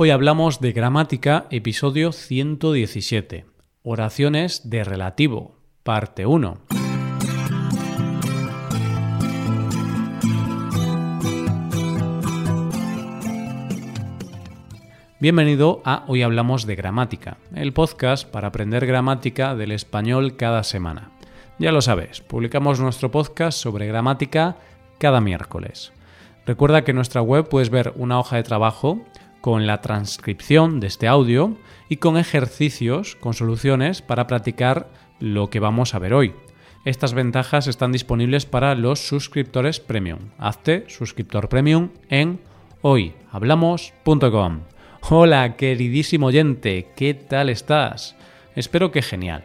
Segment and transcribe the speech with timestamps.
[0.00, 3.46] Hoy hablamos de gramática, episodio 117,
[3.82, 6.56] oraciones de relativo, parte 1.
[15.18, 21.10] Bienvenido a Hoy Hablamos de Gramática, el podcast para aprender gramática del español cada semana.
[21.58, 24.58] Ya lo sabes, publicamos nuestro podcast sobre gramática
[24.98, 25.92] cada miércoles.
[26.46, 29.04] Recuerda que en nuestra web puedes ver una hoja de trabajo
[29.40, 31.56] con la transcripción de este audio
[31.88, 36.34] y con ejercicios, con soluciones para practicar lo que vamos a ver hoy.
[36.84, 40.18] Estas ventajas están disponibles para los suscriptores premium.
[40.38, 42.40] Hazte suscriptor premium en
[42.82, 44.60] hoyhablamos.com.
[45.10, 48.16] Hola, queridísimo oyente, ¿qué tal estás?
[48.54, 49.44] Espero que genial.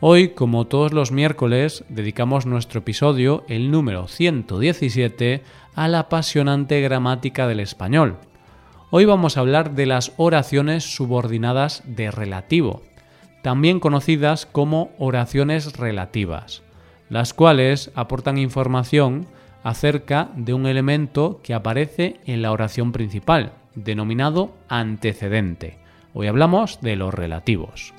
[0.00, 5.42] Hoy, como todos los miércoles, dedicamos nuestro episodio, el número 117,
[5.74, 8.16] a la apasionante gramática del español.
[8.92, 12.82] Hoy vamos a hablar de las oraciones subordinadas de relativo,
[13.40, 16.64] también conocidas como oraciones relativas,
[17.08, 19.28] las cuales aportan información
[19.62, 25.78] acerca de un elemento que aparece en la oración principal, denominado antecedente.
[26.12, 27.94] Hoy hablamos de los relativos.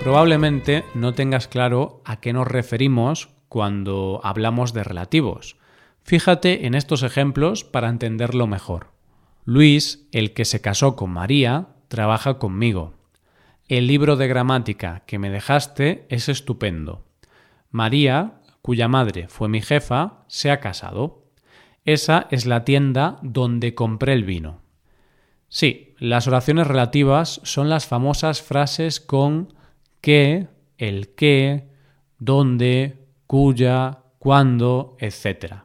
[0.00, 5.58] Probablemente no tengas claro a qué nos referimos cuando hablamos de relativos.
[6.04, 8.86] Fíjate en estos ejemplos para entenderlo mejor.
[9.44, 12.94] Luis, el que se casó con María, trabaja conmigo.
[13.68, 17.04] El libro de gramática que me dejaste es estupendo.
[17.70, 21.26] María cuya madre fue mi jefa, se ha casado.
[21.84, 24.62] Esa es la tienda donde compré el vino.
[25.50, 29.52] Sí, las oraciones relativas son las famosas frases con
[30.00, 31.68] que, el qué,
[32.18, 33.01] dónde,
[33.32, 35.64] cuya, cuándo, etc.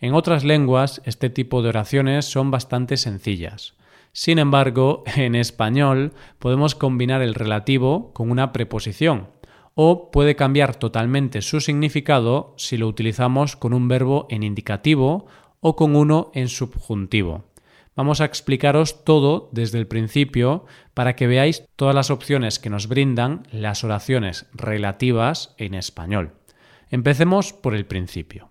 [0.00, 3.74] En otras lenguas, este tipo de oraciones son bastante sencillas.
[4.10, 9.28] Sin embargo, en español podemos combinar el relativo con una preposición,
[9.76, 15.26] o puede cambiar totalmente su significado si lo utilizamos con un verbo en indicativo
[15.60, 17.44] o con uno en subjuntivo.
[17.94, 22.88] Vamos a explicaros todo desde el principio para que veáis todas las opciones que nos
[22.88, 26.32] brindan las oraciones relativas en español.
[26.90, 28.50] Empecemos por el principio.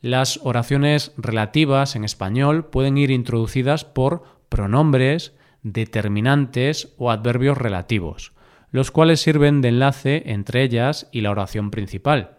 [0.00, 8.32] Las oraciones relativas en español pueden ir introducidas por pronombres, determinantes o adverbios relativos
[8.76, 12.38] los cuales sirven de enlace entre ellas y la oración principal.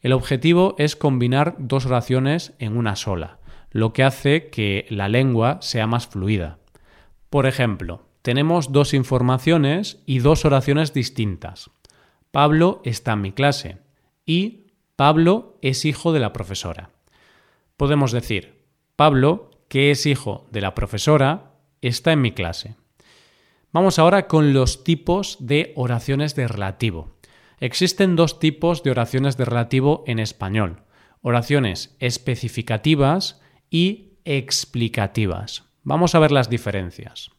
[0.00, 3.38] El objetivo es combinar dos oraciones en una sola,
[3.70, 6.58] lo que hace que la lengua sea más fluida.
[7.30, 11.70] Por ejemplo, tenemos dos informaciones y dos oraciones distintas.
[12.30, 13.78] Pablo está en mi clase
[14.24, 14.67] y
[14.98, 16.90] Pablo es hijo de la profesora.
[17.76, 18.64] Podemos decir,
[18.96, 22.74] Pablo, que es hijo de la profesora, está en mi clase.
[23.72, 27.12] Vamos ahora con los tipos de oraciones de relativo.
[27.60, 30.82] Existen dos tipos de oraciones de relativo en español.
[31.22, 35.62] Oraciones especificativas y explicativas.
[35.84, 37.30] Vamos a ver las diferencias.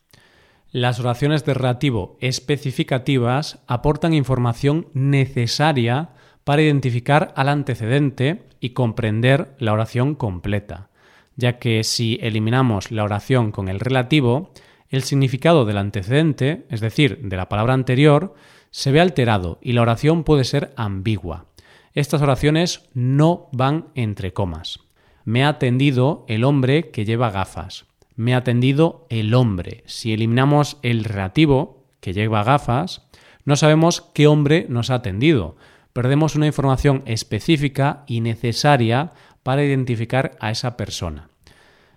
[0.71, 6.11] Las oraciones de relativo especificativas aportan información necesaria
[6.49, 10.89] para identificar al antecedente y comprender la oración completa,
[11.35, 14.49] ya que si eliminamos la oración con el relativo,
[14.89, 18.33] el significado del antecedente, es decir, de la palabra anterior,
[18.71, 21.45] se ve alterado y la oración puede ser ambigua.
[21.93, 24.79] Estas oraciones no van entre comas.
[25.25, 27.85] Me ha atendido el hombre que lleva gafas.
[28.15, 29.83] Me ha atendido el hombre.
[29.85, 33.07] Si eliminamos el relativo, que lleva gafas,
[33.45, 35.55] no sabemos qué hombre nos ha atendido.
[35.93, 39.11] Perdemos una información específica y necesaria
[39.43, 41.29] para identificar a esa persona.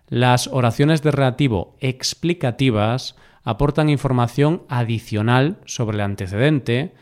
[0.08, 6.94] Las oraciones de relativo explicativas aportan información adicional sobre el antecedente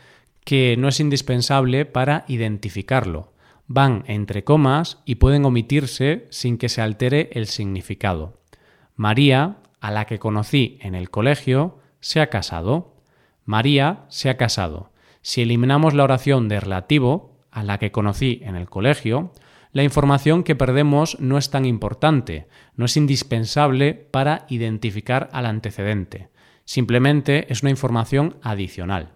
[0.43, 3.33] que no es indispensable para identificarlo.
[3.67, 8.39] Van entre comas y pueden omitirse sin que se altere el significado.
[8.95, 12.95] María, a la que conocí en el colegio, se ha casado.
[13.45, 14.90] María se ha casado.
[15.21, 19.33] Si eliminamos la oración de relativo, a la que conocí en el colegio,
[19.73, 26.29] la información que perdemos no es tan importante, no es indispensable para identificar al antecedente.
[26.65, 29.13] Simplemente es una información adicional.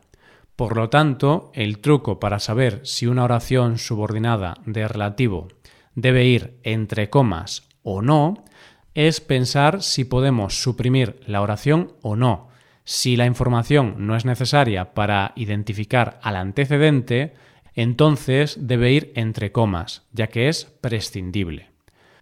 [0.56, 5.50] Por lo tanto, el truco para saber si una oración subordinada de relativo
[5.96, 8.46] debe ir entre comas o no
[8.94, 12.48] es pensar si podemos suprimir la oración o no.
[12.86, 17.34] Si la información no es necesaria para identificar al antecedente,
[17.74, 21.72] entonces debe ir entre comas, ya que es prescindible.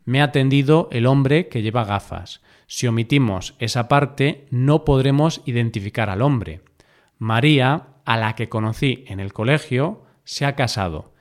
[0.06, 2.42] Me ha atendido el hombre que lleva gafas.
[2.68, 6.62] Si omitimos esa parte, no podremos identificar al hombre.
[7.20, 11.14] María, a la que conocí en el colegio, se ha casado.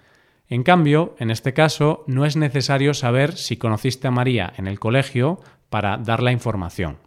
[0.49, 4.79] En cambio, en este caso, no es necesario saber si conociste a María en el
[4.79, 6.99] colegio para dar la información.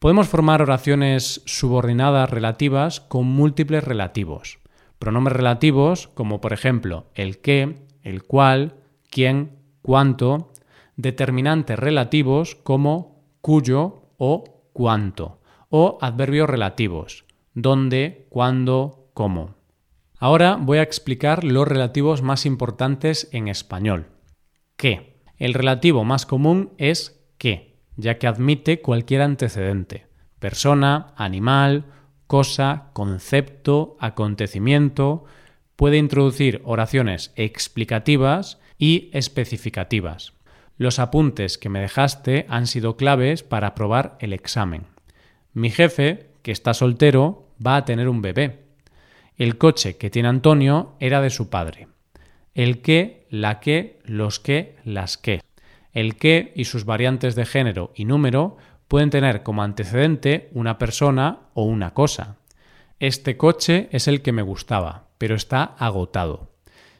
[0.00, 4.58] Podemos formar oraciones subordinadas relativas con múltiples relativos.
[4.98, 8.76] Pronombres relativos como por ejemplo el qué, el cual,
[9.10, 10.52] quién, cuánto.
[10.96, 15.42] Determinantes relativos como cuyo o cuánto.
[15.68, 19.54] O adverbios relativos dónde, cuándo, cómo.
[20.18, 24.06] Ahora voy a explicar los relativos más importantes en español.
[24.76, 25.20] ¿Qué?
[25.36, 30.06] El relativo más común es qué ya que admite cualquier antecedente,
[30.38, 31.84] persona, animal,
[32.26, 35.24] cosa, concepto, acontecimiento,
[35.76, 40.34] puede introducir oraciones explicativas y especificativas.
[40.76, 44.84] Los apuntes que me dejaste han sido claves para aprobar el examen.
[45.52, 48.60] Mi jefe, que está soltero, va a tener un bebé.
[49.36, 51.88] El coche que tiene Antonio era de su padre.
[52.54, 55.40] El qué, la qué, los qué, las qué.
[55.92, 58.56] El que y sus variantes de género y número
[58.90, 62.38] pueden tener como antecedente una persona o una cosa.
[62.98, 66.50] Este coche es el que me gustaba, pero está agotado.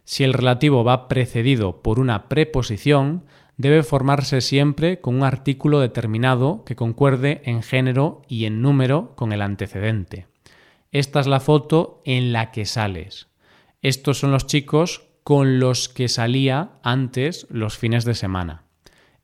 [0.05, 3.25] Si el relativo va precedido por una preposición,
[3.57, 9.33] debe formarse siempre con un artículo determinado que concuerde en género y en número con
[9.33, 10.27] el antecedente.
[10.91, 13.29] Esta es la foto en la que sales.
[13.83, 18.70] Estos son los chicos con los que salía antes los fines de semana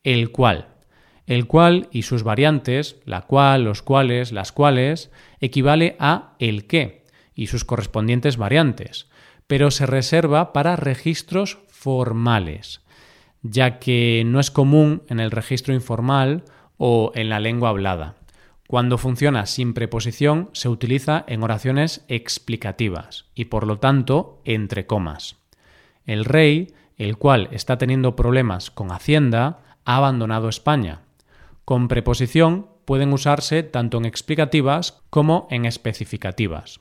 [0.06, 0.68] el cual.
[1.26, 5.10] El cual y sus variantes, la cual, los cuales, las cuales,
[5.40, 7.02] equivale a el qué
[7.34, 9.08] y sus correspondientes variantes,
[9.48, 12.82] pero se reserva para registros formales,
[13.42, 16.44] ya que no es común en el registro informal
[16.78, 18.14] o en la lengua hablada.
[18.68, 25.36] Cuando funciona sin preposición se utiliza en oraciones explicativas y por lo tanto entre comas.
[26.04, 31.00] El rey, el cual está teniendo problemas con Hacienda, ha abandonado España.
[31.64, 36.80] Con preposición pueden usarse tanto en explicativas como en especificativas.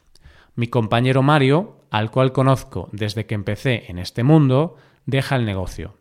[0.55, 4.75] Mi compañero Mario, al cual conozco desde que empecé en este mundo,
[5.05, 5.95] deja el negocio.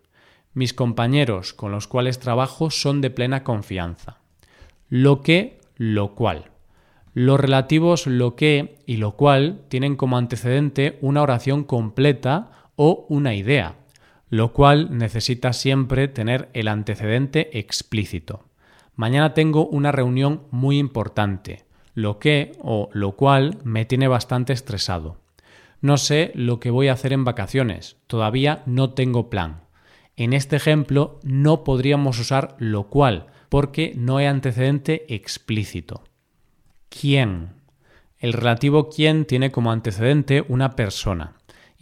[0.52, 4.18] Mis compañeros con los cuales trabajo son de plena confianza.
[4.88, 6.50] Lo que, lo cual.
[7.12, 13.34] Los relativos lo que y lo cual tienen como antecedente una oración completa o una
[13.34, 13.76] idea,
[14.34, 18.42] lo cual necesita siempre tener el antecedente explícito.
[18.96, 25.20] Mañana tengo una reunión muy importante, lo que o lo cual me tiene bastante estresado.
[25.80, 29.60] No sé lo que voy a hacer en vacaciones, todavía no tengo plan.
[30.16, 36.02] En este ejemplo no podríamos usar lo cual, porque no hay antecedente explícito.
[36.88, 37.50] ¿Quién?
[38.18, 41.34] El relativo quién tiene como antecedente una persona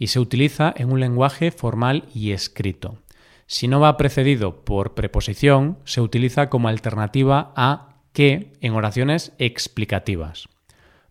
[0.03, 2.97] y se utiliza en un lenguaje formal y escrito.
[3.45, 10.49] Si no va precedido por preposición, se utiliza como alternativa a que en oraciones explicativas.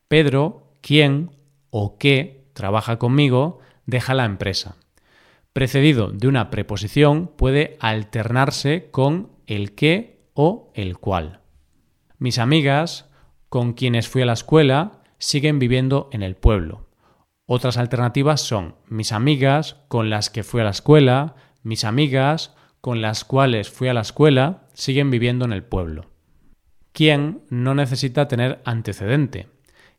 [0.08, 1.30] Pedro, quien
[1.70, 4.76] o que trabaja conmigo, deja la empresa.
[5.54, 11.40] Precedido de una preposición puede alternarse con el que o el cual.
[12.18, 13.08] Mis amigas,
[13.48, 16.91] con quienes fui a la escuela, siguen viviendo en el pueblo.
[17.54, 23.02] Otras alternativas son mis amigas con las que fui a la escuela, mis amigas con
[23.02, 26.06] las cuales fui a la escuela siguen viviendo en el pueblo.
[26.92, 29.50] Quien no necesita tener antecedente.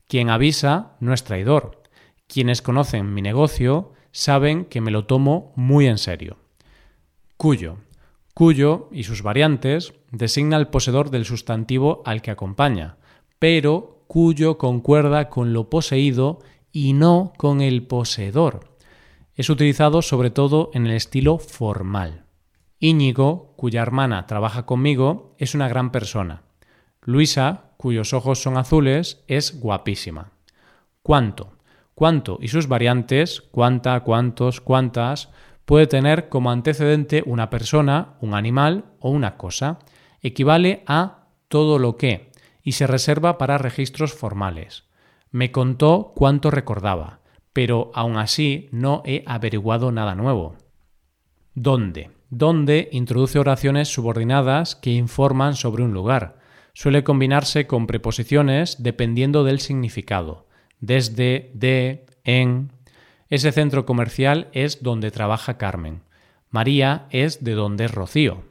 [0.07, 1.83] Quien avisa no es traidor.
[2.25, 6.37] Quienes conocen mi negocio saben que me lo tomo muy en serio.
[7.37, 7.77] Cuyo.
[8.33, 12.97] Cuyo y sus variantes designa el poseedor del sustantivo al que acompaña,
[13.37, 16.39] pero cuyo concuerda con lo poseído
[16.73, 18.75] y no con el poseedor.
[19.35, 22.25] Es utilizado sobre todo en el estilo formal.
[22.79, 26.41] Íñigo, cuya hermana trabaja conmigo, es una gran persona.
[27.01, 30.31] Luisa, cuyos ojos son azules, es guapísima.
[31.01, 31.53] ¿Cuánto?
[31.95, 35.29] Cuánto y sus variantes, cuánta, cuántos, cuántas,
[35.65, 39.79] puede tener como antecedente una persona, un animal o una cosa.
[40.21, 42.31] Equivale a todo lo que
[42.63, 44.85] y se reserva para registros formales.
[45.33, 47.19] Me contó cuánto recordaba,
[47.53, 50.57] pero aún así no he averiguado nada nuevo.
[51.55, 52.11] ¿Dónde?
[52.29, 56.37] ¿Dónde introduce oraciones subordinadas que informan sobre un lugar.
[56.73, 60.45] Suele combinarse con preposiciones dependiendo del significado.
[60.79, 62.71] Desde, de, en.
[63.27, 66.03] Ese centro comercial es donde trabaja Carmen.
[66.51, 68.43] María es de donde es Rocío.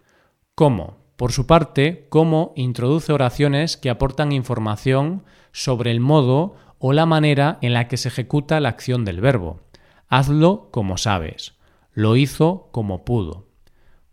[0.56, 0.96] ¿Cómo?
[1.16, 5.22] Por su parte, cómo introduce oraciones que aportan información
[5.52, 9.60] sobre el modo o la manera en la que se ejecuta la acción del verbo.
[10.08, 11.54] Hazlo como sabes.
[11.92, 13.46] Lo hizo como pudo.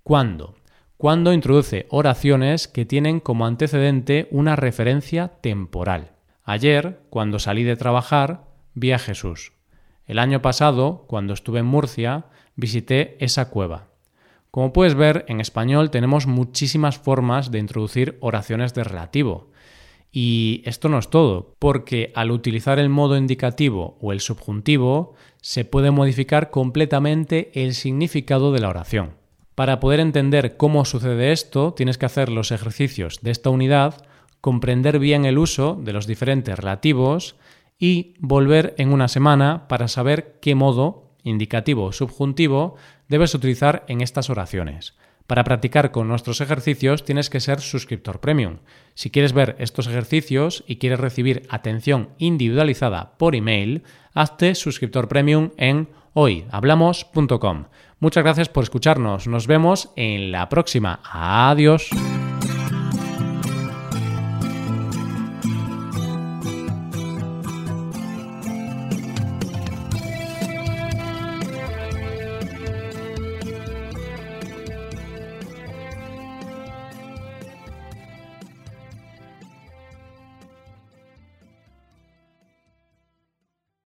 [0.04, 0.54] ¿Cuándo?
[0.96, 6.12] Cuando introduce oraciones que tienen como antecedente una referencia temporal.
[6.44, 8.44] Ayer, cuando salí de trabajar,
[8.76, 9.54] vi a Jesús.
[10.06, 13.88] El año pasado, cuando estuve en Murcia, visité esa cueva.
[14.52, 19.50] Como puedes ver, en español tenemos muchísimas formas de introducir oraciones de relativo.
[20.12, 25.66] Y esto no es todo, porque al utilizar el modo indicativo o el subjuntivo, se
[25.66, 29.14] puede modificar completamente el significado de la oración.
[29.56, 34.06] Para poder entender cómo sucede esto, tienes que hacer los ejercicios de esta unidad,
[34.42, 37.36] comprender bien el uso de los diferentes relativos
[37.78, 42.76] y volver en una semana para saber qué modo indicativo o subjuntivo
[43.10, 44.96] debes utilizar en estas oraciones.
[45.30, 48.58] Para practicar con nuestros ejercicios tienes que ser suscriptor premium.
[48.96, 53.84] Si quieres ver estos ejercicios y quieres recibir atención individualizada por email,
[54.16, 57.66] hazte suscriptor premium en hoyhablamos.com.
[58.00, 59.28] Muchas gracias por escucharnos.
[59.28, 61.00] Nos vemos en la próxima.
[61.04, 61.92] Adiós.